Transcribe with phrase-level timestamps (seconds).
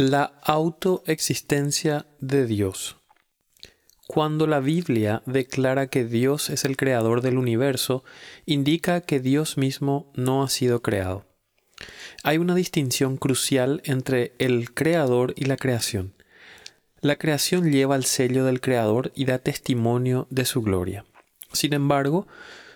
[0.00, 2.96] La autoexistencia de Dios.
[4.06, 8.02] Cuando la Biblia declara que Dios es el creador del universo,
[8.46, 11.26] indica que Dios mismo no ha sido creado.
[12.22, 16.14] Hay una distinción crucial entre el creador y la creación.
[17.02, 21.04] La creación lleva el sello del creador y da testimonio de su gloria.
[21.52, 22.26] Sin embargo,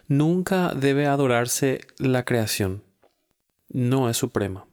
[0.09, 2.85] nunca debe adorarse la creación.
[3.71, 4.67] No es suprema.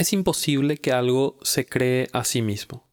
[0.00, 2.88] Es imposible que algo se cree a sí mismo.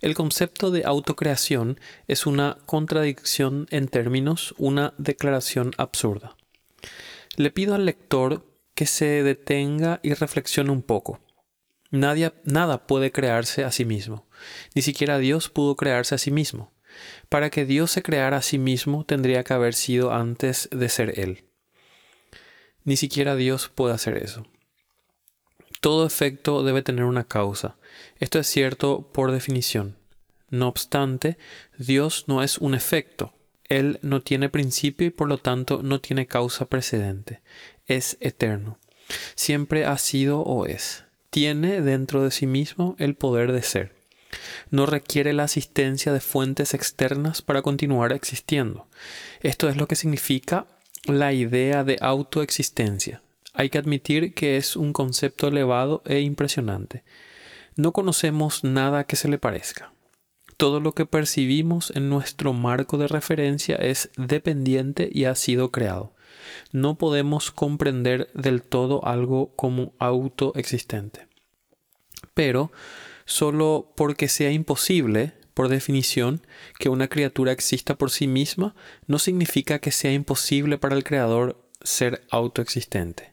[0.00, 1.78] El concepto de autocreación
[2.08, 6.36] es una contradicción en términos, una declaración absurda.
[7.36, 11.20] Le pido al lector que se detenga y reflexione un poco.
[11.92, 14.26] Nadie, nada puede crearse a sí mismo.
[14.74, 16.72] Ni siquiera Dios pudo crearse a sí mismo.
[17.28, 21.20] Para que Dios se creara a sí mismo tendría que haber sido antes de ser
[21.20, 21.44] Él.
[22.82, 24.44] Ni siquiera Dios puede hacer eso.
[25.82, 27.74] Todo efecto debe tener una causa.
[28.20, 29.96] Esto es cierto por definición.
[30.48, 31.38] No obstante,
[31.76, 33.34] Dios no es un efecto.
[33.68, 37.40] Él no tiene principio y por lo tanto no tiene causa precedente.
[37.88, 38.78] Es eterno.
[39.34, 41.02] Siempre ha sido o es.
[41.30, 43.92] Tiene dentro de sí mismo el poder de ser.
[44.70, 48.86] No requiere la asistencia de fuentes externas para continuar existiendo.
[49.40, 50.64] Esto es lo que significa
[51.06, 53.20] la idea de autoexistencia.
[53.62, 57.04] Hay que admitir que es un concepto elevado e impresionante.
[57.76, 59.92] No conocemos nada que se le parezca.
[60.56, 66.12] Todo lo que percibimos en nuestro marco de referencia es dependiente y ha sido creado.
[66.72, 71.28] No podemos comprender del todo algo como autoexistente.
[72.34, 72.72] Pero,
[73.26, 76.44] solo porque sea imposible, por definición,
[76.80, 78.74] que una criatura exista por sí misma,
[79.06, 83.31] no significa que sea imposible para el Creador ser autoexistente.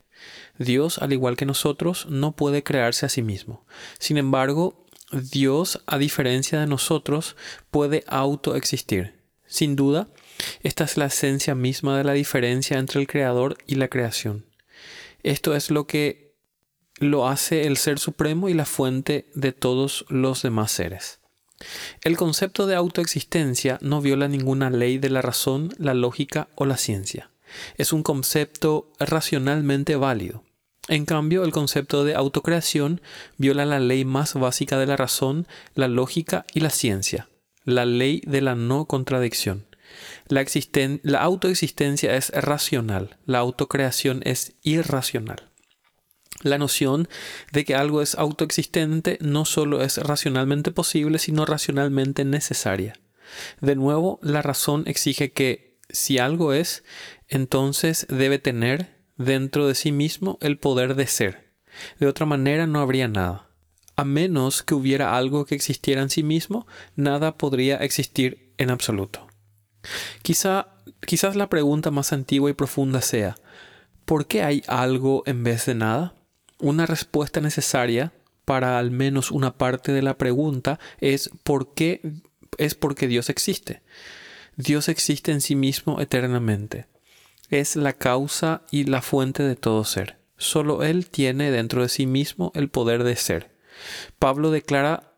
[0.59, 3.65] Dios, al igual que nosotros, no puede crearse a sí mismo.
[3.97, 7.35] Sin embargo, Dios, a diferencia de nosotros,
[7.71, 9.15] puede autoexistir.
[9.47, 10.09] Sin duda,
[10.61, 14.45] esta es la esencia misma de la diferencia entre el creador y la creación.
[15.23, 16.36] Esto es lo que
[16.99, 21.20] lo hace el ser supremo y la fuente de todos los demás seres.
[22.03, 26.77] El concepto de autoexistencia no viola ninguna ley de la razón, la lógica o la
[26.77, 27.31] ciencia.
[27.76, 30.43] Es un concepto racionalmente válido.
[30.89, 33.00] En cambio, el concepto de autocreación
[33.38, 37.30] viola la ley más básica de la razón, la lógica y la ciencia,
[37.64, 39.67] la ley de la no contradicción.
[40.27, 40.42] La,
[41.22, 45.52] autoexistencia es racional, la autocreación es irracional.
[46.42, 47.08] La noción
[47.52, 52.94] de que algo es autoexistente no solo es racionalmente posible, sino racionalmente necesaria.
[53.61, 56.83] De nuevo, la razón exige que, si algo es,
[57.27, 61.53] entonces debe tener, dentro de sí mismo el poder de ser.
[61.99, 63.49] De otra manera no habría nada.
[63.95, 66.65] A menos que hubiera algo que existiera en sí mismo,
[66.95, 69.27] nada podría existir en absoluto.
[70.21, 70.69] Quizá,
[71.05, 73.35] quizás la pregunta más antigua y profunda sea,
[74.05, 76.15] ¿por qué hay algo en vez de nada?
[76.58, 78.13] Una respuesta necesaria
[78.45, 82.02] para al menos una parte de la pregunta es ¿por qué?
[82.58, 83.81] es porque Dios existe.
[84.55, 86.87] Dios existe en sí mismo eternamente
[87.49, 90.17] es la causa y la fuente de todo ser.
[90.37, 93.52] Solo Él tiene dentro de sí mismo el poder de ser.
[94.20, 95.14] Pablo declara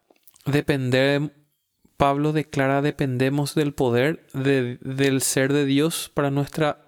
[0.46, 1.34] depender,
[1.98, 6.86] Pablo declara dependemos del poder del ser de Dios para nuestra...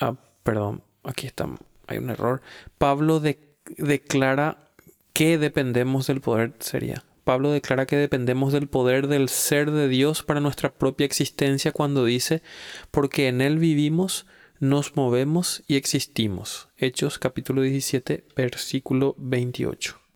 [0.00, 1.48] Ah, perdón, aquí está,
[1.86, 2.40] hay un error.
[2.78, 4.58] Pablo declara
[5.12, 7.04] que dependemos del poder, sería.
[7.28, 12.06] Pablo declara que dependemos del poder del ser de Dios para nuestra propia existencia cuando
[12.06, 12.40] dice,
[12.90, 14.24] porque en Él vivimos,
[14.60, 16.70] nos movemos y existimos.
[16.78, 20.07] Hechos capítulo 17, versículo 28.